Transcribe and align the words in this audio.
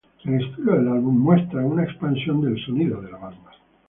El 0.23 0.41
estilo 0.43 0.73
del 0.73 0.87
álbum 0.87 1.23
ve 1.29 1.63
una 1.63 1.83
expansión 1.83 2.41
del 2.41 2.57
sonido 2.65 2.99
de 3.01 3.11
la 3.11 3.19
banda. 3.19 3.51